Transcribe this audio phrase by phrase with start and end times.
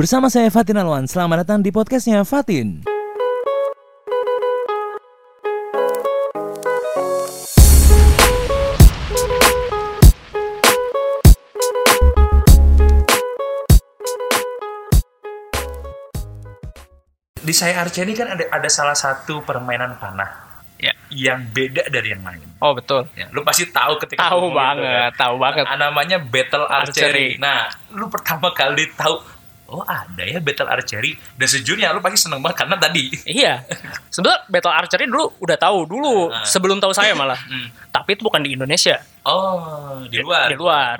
[0.00, 2.80] Bersama saya Fatin Alwan, selamat datang di podcastnya Fatin.
[17.44, 20.48] Di saya Arca ini kan ada ada salah satu permainan panah
[20.80, 20.96] Ya.
[21.12, 22.40] yang beda dari yang lain.
[22.64, 23.04] Oh betul.
[23.12, 25.64] Ya, lu pasti tahu ketika Tahu ngomong itu, banget, tahu banget.
[25.68, 26.88] Nah, namanya battle archery.
[26.88, 27.28] Archery.
[27.36, 29.20] Nah, lu pertama kali tahu
[29.70, 33.62] oh ada ya battle archery dan sejujurnya lu pasti seneng banget karena tadi Iya.
[34.08, 36.42] Sebenarnya battle archery dulu udah tahu dulu Ah.
[36.42, 37.38] sebelum tahu saya malah.
[37.48, 37.70] Hmm.
[37.88, 38.98] Tapi itu bukan di Indonesia.
[39.24, 40.96] oh di luar Di luar.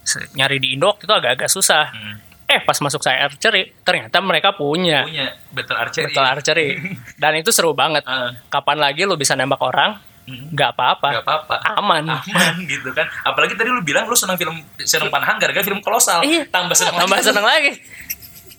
[0.00, 1.88] Se- Nyari di Indo itu agak-agak susah.
[1.88, 2.16] Hmm.
[2.46, 6.68] Eh pas masuk saya archery ternyata mereka punya punya battle archery battle archery.
[7.20, 8.04] Dan itu seru banget.
[8.04, 8.36] Ah.
[8.48, 9.96] Kapan lagi lu bisa nembak orang?
[10.22, 10.46] Hmm.
[10.48, 11.08] Nggak apa-apa.
[11.12, 12.04] Gak apa-apa Aman.
[12.06, 16.22] aman gitu kan apalagi tadi lu bilang lu seneng film seneng panahan gara-gara film kolosal
[16.22, 16.46] Iya.
[16.46, 17.26] tambah seneng Tambah lagi.
[17.26, 17.70] seneng lagi.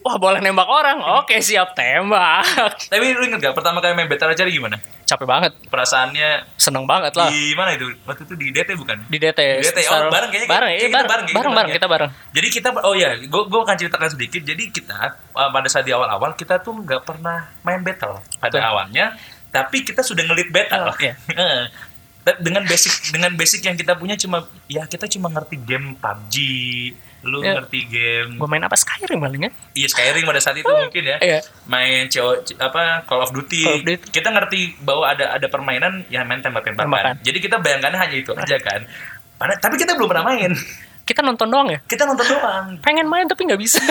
[0.01, 0.97] Wah boleh nembak orang.
[1.21, 2.45] Oke siap tembak.
[2.91, 5.51] tapi lu inget gak pertama kali main battle archery gimana Capek banget.
[5.67, 7.27] perasaannya Seneng banget lah.
[7.29, 9.39] di mana itu waktu itu di DT bukan Di DT.
[9.59, 10.49] Di DT, oh, bareng kayaknya.
[10.49, 12.11] Bareng, iya, kita bareng, bareng, bareng, kita bareng, bareng kita bareng.
[12.31, 14.41] Jadi kita, oh ya, gue gue akan ceritakan sedikit.
[14.41, 14.99] Jadi kita
[15.35, 19.19] uh, pada saat di awal-awal kita tuh nggak pernah main battle pada awalnya,
[19.51, 20.89] tapi kita sudah ngelit battle.
[20.89, 21.13] Oh, iya.
[22.21, 26.35] Eh, dengan basic dengan basic yang kita punya cuma ya kita cuma ngerti game PUBG,
[27.21, 27.53] lu Iya.
[27.55, 29.51] ngerti game Gue main apa Skyrim paling ya?
[29.73, 31.17] iya Skyrim pada saat itu mungkin ya.
[31.17, 31.39] Iya.
[31.65, 33.61] Main CO, apa Call of Duty.
[33.61, 34.09] Call of Duty.
[34.09, 36.87] Kita ngerti bahwa ada ada permainan yang main tembak-tembakan.
[36.87, 37.15] Tembakan.
[37.21, 38.81] Jadi kita bayangkannya hanya itu aja kan.
[39.35, 40.51] Pada- tapi kita belum pernah main.
[41.01, 41.79] Kita nonton doang ya?
[41.83, 42.65] Kita nonton doang.
[42.79, 43.81] Pengen main tapi nggak bisa.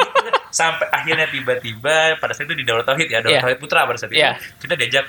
[0.50, 3.42] Sampai akhirnya tiba-tiba pada saat itu di Daurah Tauhid ya, Daurah Iya.
[3.44, 4.20] Tauhid Putra pada saat itu.
[4.20, 4.36] Iya.
[4.56, 5.04] Kita diajak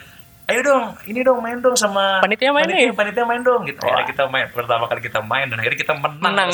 [0.49, 2.97] Ayo dong, ini dong main dong sama Panitia main panitia, nih.
[2.97, 3.77] panitia main dong gitu.
[3.85, 6.25] Akhirnya kita main pertama kali kita main dan akhirnya kita menang.
[6.25, 6.49] Menang.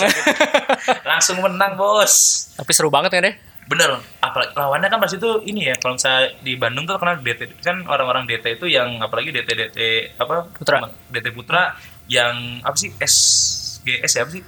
[1.15, 2.13] Langsung menang, Bos.
[2.59, 3.35] tapi seru banget kan deh?
[3.65, 7.55] Bener, apalagi lawannya kan pas itu ini ya, kalau misalnya di Bandung tuh kenal DT
[7.65, 9.79] kan orang-orang DT itu yang apalagi DT DT
[10.19, 10.85] apa Putra.
[11.09, 11.73] DT Putra
[12.05, 14.43] yang apa sih SGS ya apa sih?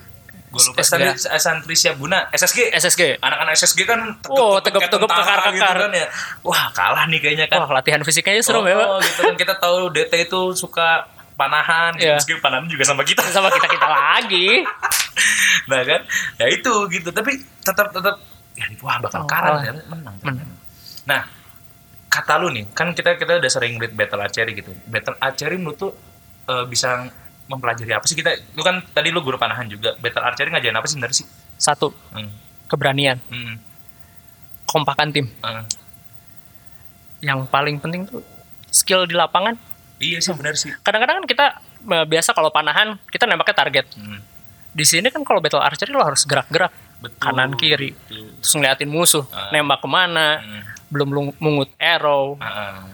[0.48, 0.80] Gue lupa.
[1.38, 2.72] Santri Siap Guna SSG.
[2.72, 3.20] SSG.
[3.20, 4.00] Anak-anak SSG kan
[4.32, 5.52] Oh, tentara kekar-kekar.
[5.52, 6.08] gitu kan ya.
[6.40, 7.68] Wah kalah nih kayaknya kan.
[7.68, 11.04] Wah latihan fisiknya seru ya, oh, gitu kan kita tahu DT itu suka
[11.36, 12.00] panahan.
[12.00, 12.16] Iya.
[12.16, 13.22] meskipun panahan juga sama kita.
[13.36, 14.64] Sama kita kita lagi.
[15.70, 16.02] nah kan,
[16.40, 17.10] ya itu gitu.
[17.12, 17.32] Tapi
[17.62, 18.16] tetap tetap
[18.56, 19.62] ya wah bakal Oh, kalah oh.
[19.62, 20.16] ya, menang.
[20.24, 20.50] Menang.
[21.06, 21.22] Nah,
[22.08, 24.72] kata lu nih, kan kita kita udah sering lihat battle archery gitu.
[24.88, 25.92] Battle archery menurut tuh
[26.48, 27.06] eh, bisa
[27.48, 28.30] mempelajari apa sih kita?
[28.52, 29.96] Lu kan tadi lu guru panahan juga.
[29.96, 31.28] Battle archery ngajarin apa sih sebenarnya sih?
[31.56, 32.30] Satu Hmm.
[32.66, 33.56] keberanian, Hmm.
[34.66, 35.28] kompakan tim.
[35.34, 35.64] eh.
[37.20, 38.22] Yang paling penting tuh
[38.70, 39.58] skill di lapangan.
[39.98, 40.70] Iya sih benar sih.
[40.78, 41.46] Kadang-kadang kan kita
[41.88, 43.86] eh, biasa kalau panahan kita nembaknya target.
[43.96, 44.22] Hmm.
[44.70, 46.70] Di sini kan kalau battle archery lo harus gerak-gerak
[47.00, 47.18] Betul.
[47.18, 48.30] kanan kiri, Betul.
[48.38, 49.50] terus ngeliatin musuh, Ah.
[49.50, 50.62] nembak ke mana, Hmm.
[50.88, 52.86] belum lu mungut arrow, ah.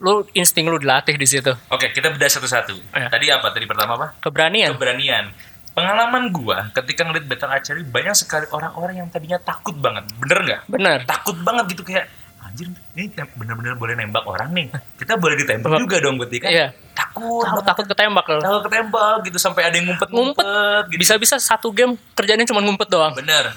[0.00, 1.52] Lu insting lu dilatih di situ.
[1.68, 2.96] Oke, kita bedah satu-satu.
[2.96, 3.08] Iya.
[3.12, 3.52] Tadi apa?
[3.52, 4.06] Tadi pertama apa?
[4.18, 4.72] Keberanian.
[4.74, 5.24] Keberanian.
[5.70, 10.08] Pengalaman gua ketika ngeliat battle archery banyak sekali orang-orang yang tadinya takut banget.
[10.18, 10.60] Bener nggak?
[10.66, 10.98] Bener.
[11.06, 12.10] Takut banget gitu kayak
[12.42, 12.66] anjir
[12.98, 13.06] ini
[13.38, 14.66] bener-bener boleh nembak orang nih.
[14.98, 15.80] Kita boleh ditembak Tembak.
[15.86, 16.50] juga dong berarti kan?
[16.50, 16.66] Iya.
[17.10, 18.38] Takut, Takut, takut ketembak lo.
[18.38, 20.84] takut ketembak gitu sampai ada yang ngumpet-ngumpet Ngumpet.
[20.88, 21.00] gitu.
[21.00, 23.10] Bisa-bisa satu game kerjanya cuma ngumpet doang.
[23.12, 23.50] Bener.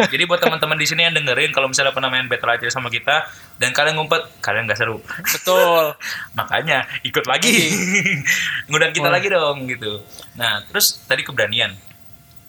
[0.00, 3.28] Jadi buat teman-teman di sini yang dengerin kalau misalnya pernah main battle archery sama kita
[3.56, 4.96] dan kalian ngumpet, kalian nggak seru.
[5.22, 5.92] Betul.
[6.38, 7.68] Makanya ikut lagi.
[8.68, 9.12] Ngundang kita Oh.
[9.12, 10.00] lagi dong gitu.
[10.34, 11.76] Nah, terus tadi keberanian.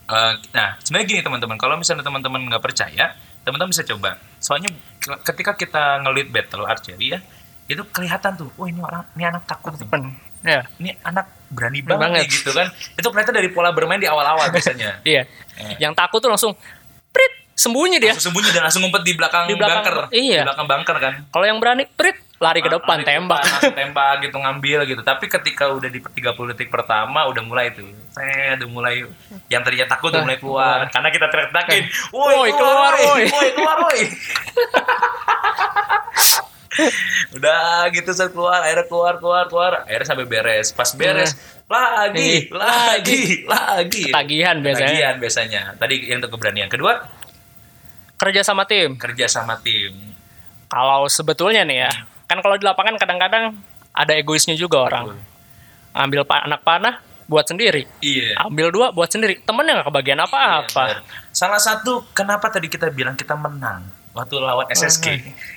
[0.03, 4.16] Eh, nah, sebenarnya gini teman-teman, kalau misalnya teman-teman nggak percaya, teman-teman bisa coba.
[4.38, 7.20] Soalnya ke- ketika kita ngelit battle archery ya,
[7.66, 10.14] itu kelihatan tuh, wah ini orang, ini anak takut nih.
[10.42, 10.60] Ya.
[10.76, 12.20] Ini anak berani banget, banget.
[12.20, 12.68] nih, gitu kan.
[12.96, 15.00] Itu kelihatan dari pola bermain di awal-awal biasanya.
[15.04, 15.22] Iya.
[15.56, 15.76] Eh.
[15.78, 16.52] Yang takut tuh langsung
[17.10, 18.12] prit sembunyi dia.
[18.12, 19.98] Langsung sembunyi dan langsung ngumpet di belakang, Di belakang- bunker.
[20.12, 20.42] iya.
[20.42, 21.14] Di belakang bunker kan.
[21.30, 23.42] Kalau yang berani prit lari ke depan Lari tembak.
[23.46, 27.86] depan, tembak gitu ngambil gitu tapi ketika udah di 30 detik pertama udah mulai tuh
[28.10, 29.06] saya udah mulai
[29.46, 33.24] yang tadinya takut udah mulai keluar karena kita teriak-teriakin woi Woi, keluar keluar, woi woi."
[33.30, 34.02] woi keluar woi
[37.34, 41.35] udah gitu saya keluar akhirnya keluar keluar keluar akhirnya sampai beres pas beres
[41.66, 44.88] lagi lagi lagi Ketagihan biasanya.
[44.88, 46.94] Ketagihan biasanya tadi yang untuk keberanian kedua
[48.16, 48.96] Kerja sama tim.
[48.96, 49.91] kerja sama tim
[50.68, 51.91] Kalau sebetulnya nih ya,
[52.26, 53.59] kan kalau di lapangan kadang-kadang
[53.91, 55.20] ada egoisnya juga orang.
[55.91, 57.84] Ambil pa- anak panah buat sendiri.
[58.00, 59.44] iya Ambil dua buat sendiri.
[59.44, 60.84] Temennya nggak kebagian Iya, apa-apa.
[60.96, 61.03] benar.
[61.29, 65.05] Salah satu kenapa tadi kita bilang kita menang waktu lawan SSK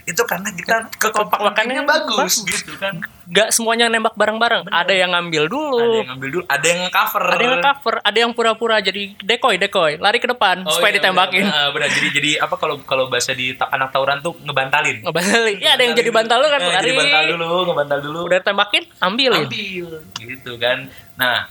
[0.04, 2.62] itu karena kita kekompakannya bagus bagus.
[2.62, 4.68] gitu kan Gak semuanya nembak bareng-bareng.
[4.68, 5.80] Ada yang ngambil dulu.
[5.80, 9.56] ada yang ngambil dulu ada yang cover Ada yang cover, ada yang pura-pura jadi decoy,
[9.56, 11.40] decoy, lari ke depan supaya ditembakin.
[11.40, 11.88] benar, Oh, iya, benar.
[11.90, 15.56] jadi jadi apa kalau kalau bahasa di anak tawuran tuh ngebantalin Ngebalik.
[15.56, 16.84] Iya, ada yang jadi bantal lu kan, Eh, lari.
[16.84, 19.40] jadi bantal dulu ngebantal dulu Udah tembakin, ambilin.
[19.42, 19.84] ambil
[20.14, 20.78] gitu kan
[21.14, 21.48] nah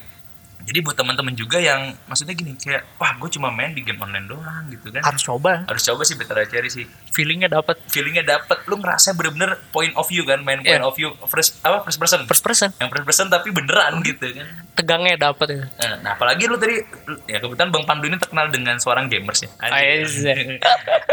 [0.63, 4.25] jadi buat teman-teman juga yang maksudnya gini kayak wah gue cuma main di game online
[4.25, 5.63] doang gitu kan Harus coba.
[5.63, 10.05] harus coba sih Better Cherry sih Feelingnya dapet feelingnya dapet lu ngerasa bener-bener point of
[10.05, 10.81] view kan main point Iya.
[10.81, 12.69] of view first apa first person first person.
[12.75, 15.63] yang first person tapi beneran gitu kan Tegangnya dapet ya.
[15.77, 16.81] Nah, nah, apalagi lu tadi
[17.27, 19.51] ya kebetulan Bang Pandu ini terkenal dengan seorang gamers ya.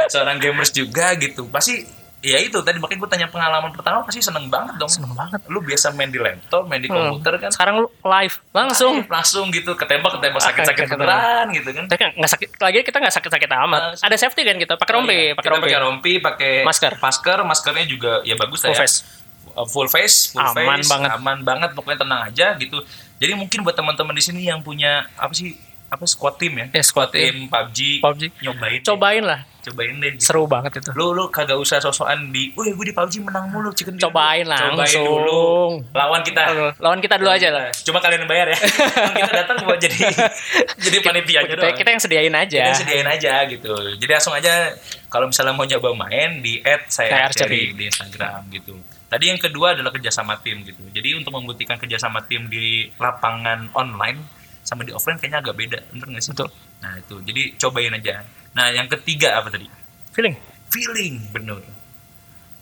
[0.08, 1.44] Seorang gamers juga gitu.
[1.46, 1.84] Pasti
[2.20, 4.86] ya itu tadi makanya gue tanya pengalaman pertama pasti seneng banget dong.
[4.86, 5.40] Seneng banget.
[5.46, 7.16] Lu biasa main di laptop, main di Hmm.
[7.16, 7.50] komputer kan.
[7.50, 8.94] Sekarang lu live langsung.
[9.06, 11.84] langsung gitu ketembak ketembak sakit-sakit kayak beneran gitu kan.
[11.86, 13.80] Tapi nggak sakit lagi kita nggak sakit-sakit amat.
[13.80, 15.32] Ah, Ada safety kan kita, pakai rompi, Oh, iya.
[15.32, 15.64] pakai rompi.
[15.66, 16.92] pakai rompi, pakai Masker.
[16.98, 18.80] Masker, maskernya juga ya bagus Full ya.
[18.80, 18.96] face.
[19.50, 21.10] Uh, full face, full Aman face, banget.
[21.10, 22.78] aman banget, pokoknya tenang aja gitu.
[23.16, 25.58] Jadi mungkin buat teman-teman di sini yang punya apa sih
[25.90, 26.66] apa squad team ya?
[26.70, 27.50] Ya, squad team.
[27.50, 28.22] PUBG, PUBG.
[28.40, 28.86] nyobain, deh.
[28.86, 29.40] Cobain lah.
[29.60, 30.10] cobain deh.
[30.14, 30.22] gitu.
[30.22, 30.94] Seru banget itu.
[30.94, 34.46] Lu lu kagak usah sosokan di, wih gue di PUBG menang mulu, chicken dinner." Cobain
[34.46, 35.02] Cobain langsung.
[35.04, 35.42] dulu.
[35.90, 36.42] Lawan kita.
[36.78, 37.74] Lawan kita dulu aja lah.
[37.74, 38.58] Cuma kalian bayar ya.
[39.18, 39.98] kita datang buat jadi
[40.86, 41.76] jadi panitianya Kita, doang.
[41.76, 42.60] kita yang sediain aja.
[42.70, 43.72] Kita sediain aja gitu.
[43.98, 44.52] Jadi langsung aja
[45.10, 47.74] kalau misalnya mau nyoba main di add saya Archery.
[47.74, 48.78] di Instagram gitu.
[49.10, 50.86] Tadi yang kedua adalah kerjasama tim gitu.
[50.88, 54.22] Jadi untuk membuktikan kerjasama tim di lapangan online
[54.70, 56.30] sama di offline kayaknya agak beda, bener nggak sih?
[56.30, 56.54] Betul.
[56.78, 58.22] Nah itu, jadi cobain aja.
[58.54, 59.66] Nah yang ketiga apa tadi?
[60.14, 60.38] Feeling.
[60.70, 61.58] Feeling, bener.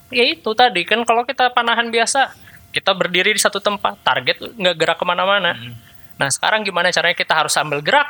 [0.08, 2.32] Ya itu tadi kan kalau kita panahan biasa
[2.72, 5.52] kita berdiri di satu tempat, target nggak gerak ke mana-mana.
[5.52, 5.76] Hmm.
[6.16, 8.08] Nah sekarang gimana caranya kita harus sambil gerak,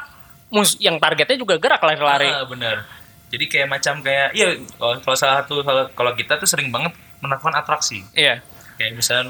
[0.54, 2.30] mus yang targetnya juga gerak lari-lari.
[2.30, 2.86] Ah, bener.
[3.28, 8.06] Jadi kayak macam kayak, iya kalau salah satu kalau- kita tuh sering banget melakukan atraksi.
[8.14, 8.46] Iya.
[8.78, 9.26] Kayak misalnya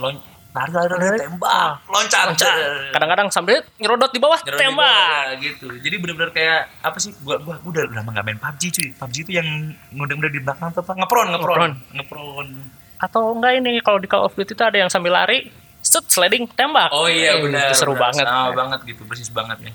[0.48, 2.54] lari lari lari tembak, loncat, Loncat.
[2.90, 4.74] Kadang-kadang sambil nyerodot di bawah, di tembak.
[4.80, 5.68] bawah, gitu.
[5.76, 7.12] Jadi bener-bener kayak apa sih?
[7.20, 8.88] Gua gua, gua udah udah lama nggak main PUBG cuy.
[8.92, 9.48] PUBG itu yang
[9.94, 10.92] udah di belakang tuh apa?
[10.96, 11.72] Ngepron, ngepron, Ngepron.
[11.94, 12.48] ngepron.
[12.98, 16.48] Atau enggak ini kalau di Call of Duty itu ada yang sambil lari, set sliding
[16.48, 16.90] tembak.
[16.90, 17.70] Oh iya Eh, benar.
[17.70, 18.10] seru benar.
[18.10, 18.26] banget.
[18.26, 19.72] Sama banget gitu, persis banget ya.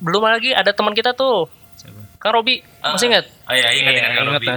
[0.00, 2.00] Belum lagi ada teman kita tuh, Siapa?
[2.18, 3.28] Kang Robi, Ah, masih ingat?
[3.44, 4.48] Oh iya, ingat Iya, ingat Kang ingat Robi.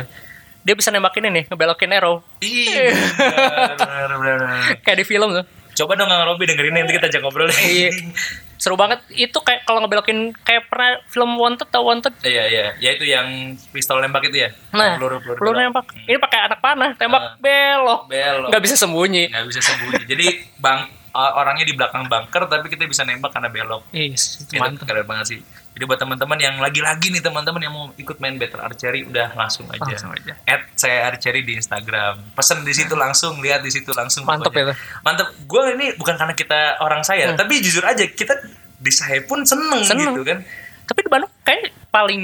[0.64, 2.24] Dia bisa nembakin ini, ngebelokin arrow.
[2.40, 2.96] Iya.
[4.84, 5.46] Kayak di film tuh.
[5.74, 7.50] Coba dong Kang Robi dengerin nanti kita ajak ngobrol.
[7.50, 7.90] Iya.
[8.62, 9.02] Seru banget.
[9.10, 12.14] Itu kayak kalau ngebelokin kayak pernah film Wanted atau Wanted.
[12.24, 13.28] Iya iya, ya itu yang
[13.74, 14.50] pistol nembak itu ya.
[14.72, 15.40] Nah, peluru peluru.
[15.42, 15.92] peluru nembak.
[16.00, 17.34] Ini pakai anak panah, tembak Ah.
[17.36, 18.02] belok.
[18.08, 18.50] Belok.
[18.54, 19.28] Nggak bisa sembunyi.
[19.28, 20.04] Nggak bisa sembunyi.
[20.06, 20.26] Jadi
[20.62, 20.80] bang
[21.12, 23.84] uh, orangnya di belakang bunker tapi kita bisa nembak karena belok.
[23.92, 24.86] Yes, itu Itu mantap.
[24.88, 25.40] keren banget sih.
[25.74, 29.66] Jadi buat teman-teman yang lagi-lagi nih teman-teman yang mau ikut main Battle Archery udah langsung
[29.68, 29.82] aja.
[29.84, 30.38] Langsung aja.
[30.44, 32.22] Add saya Archery di Instagram.
[32.32, 34.22] Pesen di situ langsung, lihat di situ langsung.
[34.24, 34.72] Mantep pokoknya.
[34.72, 35.02] itu.
[35.02, 35.28] Mantep.
[35.44, 37.38] Gue ini bukan karena kita orang saya, Hmm.
[37.38, 38.38] tapi jujur aja kita
[38.78, 40.14] di saya pun seneng, Seneng.
[40.14, 40.46] gitu kan.
[40.84, 42.22] Tapi di Bandung kayak paling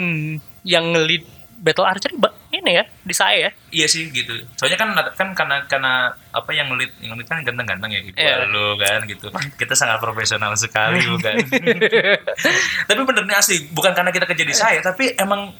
[0.61, 1.25] yang ngelit
[1.57, 2.15] battle archery
[2.59, 3.51] ini ya di saya ya.
[3.71, 4.31] Iya sih gitu.
[4.53, 5.93] Soalnya kan kan karena karena
[6.29, 8.15] apa yang ngelit yang ngelit kan ganteng-ganteng ya gitu.
[8.15, 8.45] Iya.
[8.45, 9.27] Lu kan gitu.
[9.55, 11.35] Kita sangat profesional sekali bukan.
[12.87, 15.51] tapi bener nih asli bukan karena kita kerja di saya tapi emang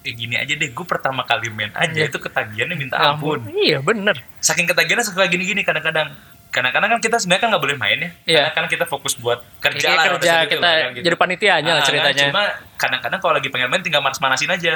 [0.00, 2.06] eh gini aja deh gue pertama kali main aja Iya.
[2.06, 4.20] itu ketagihannya minta Ya ampun Iya bener.
[4.38, 6.12] saking ketagihannya suka gini-gini kadang-kadang
[6.50, 8.42] kadang-kadang kan kita sebenarnya kan nggak boleh main ya Iya.
[8.46, 10.90] karena kan kita fokus buat kerja Kayak lah kerja pada saat itu kita lah, kan,
[10.92, 11.04] gitu.
[11.08, 12.12] jadi panitianya lah Ah, ceritanya.
[12.12, 12.42] kan, cuma
[12.76, 14.74] kadang-kadang kalau lagi pengen main tinggal manas-manasin aja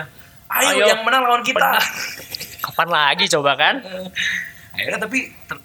[0.51, 0.87] ayo, Ayo.
[0.87, 1.77] yang menang lawan kita
[2.61, 3.75] Kapan lagi coba kan?
[4.71, 5.19] akhirnya tapi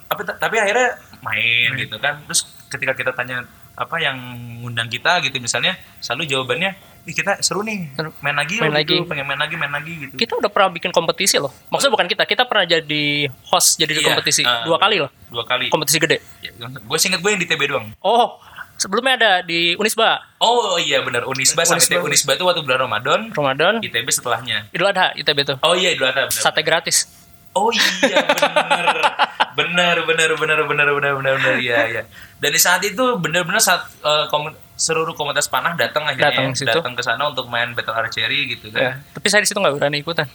[0.09, 0.89] apa tapi akhirnya
[1.21, 1.79] main Hmm.
[1.79, 4.17] gitu kan terus ketika kita tanya apa yang
[4.59, 6.73] ngundang kita gitu misalnya selalu jawabannya
[7.03, 8.93] ih kita seru nih main lagi Main yuk," lagi.
[8.95, 9.05] gitu.
[9.05, 11.51] pengen main lagi main lagi gitu Kita udah pernah bikin kompetisi loh.
[11.67, 13.05] Maksudnya bukan kita, kita pernah jadi
[13.45, 15.11] host jadi di Iya, kompetisi ah, dua kali loh.
[15.27, 16.17] dua kali Kompetisi gede.
[16.57, 18.39] gue singkat gue yang di TB doang Oh,
[18.83, 20.19] sebelumnya ada di Unisba.
[20.43, 21.79] Oh, oh iya benar Unisba, Unisba.
[21.79, 23.19] sampai Unisba itu waktu bulan Ramadan.
[23.31, 23.79] Ramadan.
[23.79, 24.67] ITB setelahnya.
[24.75, 25.55] Idul Adha ITB itu.
[25.63, 26.27] Oh iya Idul Adha.
[26.27, 27.07] Benar, Sate gratis.
[27.55, 28.87] Oh iya benar.
[29.59, 32.03] benar benar benar benar benar benar benar iya iya.
[32.41, 36.73] Dan di saat itu benar-benar saat uh, kom- seluruh komunitas panah datang akhirnya datang, ya,
[36.75, 38.81] datang ke sana untuk main battle archery gitu kan.
[38.81, 40.27] Ya, tapi saya di situ nggak berani ikutan.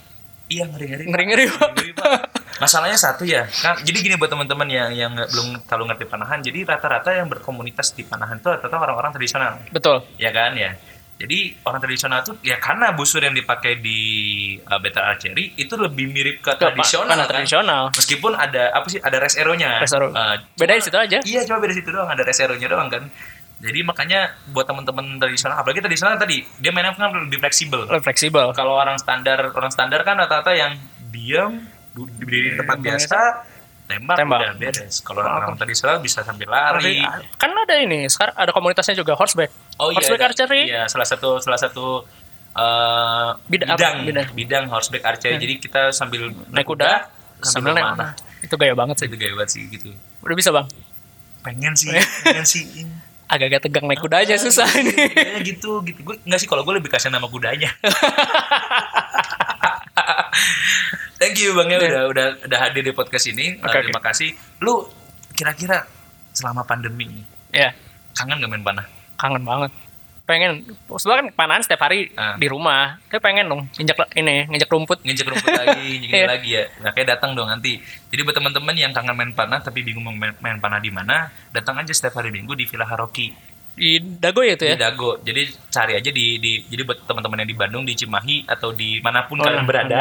[0.49, 1.05] Iya ngeri ngeri.
[1.11, 1.45] Ngeri ngeri.
[1.45, 2.21] Ngeri, ngeri, pak
[2.59, 6.59] masalahnya satu ya kan jadi gini buat teman-teman yang yang belum terlalu ngerti panahan jadi
[6.65, 10.03] rata-rata yang berkomunitas di panahan itu rata-rata orang-orang tradisional Betul.
[10.19, 10.75] ya kan ya
[11.19, 13.99] jadi orang tradisional tuh ya karena busur yang dipakai di
[14.62, 17.27] uh, battle archery itu lebih mirip ke Ke tradisional kan?
[17.27, 17.83] tradisional.
[17.91, 20.15] meskipun ada apa sih ada res nya Res arrow.
[20.15, 21.19] Eh, Beda di situ aja.
[21.27, 23.11] iya cuma beda situ doang ada res nya doang kan
[23.59, 28.55] jadi makanya buat teman-teman tradisional apalagi tradisional tadi dia mainnya kan lebih fleksibel Lebih fleksibel.
[28.55, 30.79] kalau orang standar orang standar kan rata-rata yang
[31.11, 31.67] diam
[32.05, 33.19] berdiri di tempat Bang biasa
[33.85, 34.38] tembak, Tembak.
[34.38, 37.00] udah beres kalau orang tradisional bisa sambil lari
[37.35, 39.49] Kan ada ini, sekarang ada komunitasnya juga horseback.
[39.76, 40.62] oh iya horseback ada- archery.
[40.67, 42.05] iya salah satu salah satu
[42.50, 43.75] eh, Bida- apa?
[43.75, 44.28] bidang Bidang.
[44.35, 47.09] bidang horseback archery jadi kita sambil Naik kuda,
[47.40, 48.12] sambil naik.
[48.38, 49.07] Itu gaya banget sih.
[49.07, 49.88] itu gaya banget sih gitu
[50.21, 50.69] Udah bisa bang.
[51.40, 51.88] pengen sih
[52.25, 52.85] pengen sih
[53.25, 54.93] Agak-agak tegang naik kuda aja susah ini.
[55.12, 57.73] ya gitu gitu gue nggak sih kalau gue lebih kasih nama kudanya
[61.18, 64.32] thank you bang ya udah udah udah hadir di podcast ini Oke, Uh, terima kasih
[64.58, 64.87] lu
[65.32, 65.87] kira-kira
[66.30, 67.75] selama pandemi ini ya,
[68.12, 69.72] kangen gak main panah kangen banget.
[70.22, 72.37] Pengen, sebenarnya kan panahan setiap hari Ah.
[72.37, 73.00] di rumah.
[73.08, 75.00] Tapi pengen dong, injak ini, nginjak rumput.
[75.00, 76.26] nginjek rumput lagi nginjek Iya.
[76.28, 79.80] lagi ya nah kayak datang dong nanti jadi buat teman-teman yang kangen main panah tapi
[79.80, 83.32] bingung mau main, main panah di mana datang aja setiap hari minggu di Villa Haroki
[83.78, 84.76] Di Dago ya itu di ya?
[84.76, 88.70] Dago jadi cari aja di, di jadi buat teman-teman yang di Bandung di Cimahi atau
[88.70, 89.66] di mana pun Oh, kalian iya.
[89.66, 90.00] berada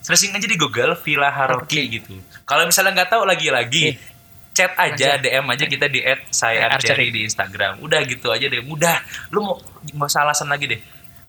[0.00, 4.08] searching aja di Google Villa Haroki gitu kalau misalnya nggak tahu lagi-lagi Iya.
[4.50, 6.74] chat aja DM aja kita di at saya Archery.
[6.74, 8.96] archery di Instagram udah gitu aja deh mudah
[9.28, 10.80] lu mau nggak usah alasan lagi deh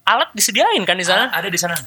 [0.01, 1.29] Alat disediain kan di sana.
[1.29, 1.77] ada di sana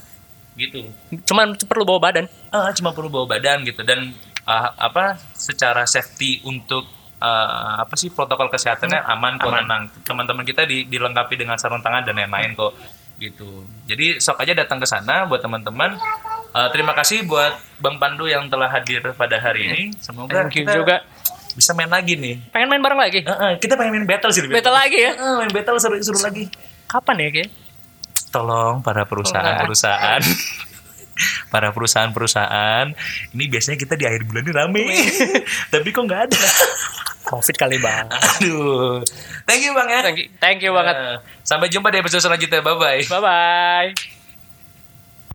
[0.54, 0.87] gitu
[1.25, 2.30] Cuman perlu bawa badan.
[2.49, 6.87] Ah, cuma perlu bawa badan gitu dan ah, apa secara safety untuk
[7.25, 9.83] ah, apa sih protokol kesehatannya aman kok tenang.
[10.04, 12.76] Teman-teman kita di- dilengkapi dengan sarung tangan dan lain-lain kok
[13.16, 13.64] gitu.
[13.88, 15.97] Jadi sok aja datang ke sana buat teman-teman.
[16.52, 19.83] Ah, terima kasih buat Bang Pandu yang telah hadir pada hari ini.
[19.99, 20.97] Semoga Thank you kita juga.
[21.54, 22.45] bisa main lagi nih.
[22.50, 23.25] Pengen main bareng lagi?
[23.25, 25.12] Ah, ah, kita pengen main battle sih Battle lagi ya?
[25.16, 26.50] Ah, main battle seru-seru lagi.
[26.85, 27.45] Kapan ya, Ki?
[28.31, 30.19] tolong para perusahaan-perusahaan
[31.49, 32.92] para perusahaan-perusahaan
[33.33, 34.85] ini biasanya kita di akhir bulan ini rame.
[35.73, 36.40] Tapi kok nggak ada?
[37.25, 38.04] Covid kali, Bang.
[38.12, 39.00] aduh.
[39.49, 40.00] Thank you bang ya.
[40.04, 40.97] Thank you, thank you banget.
[40.97, 42.61] Eh, sampai jumpa di episode selanjutnya.
[42.61, 44.24] Bye bye Bye-bye.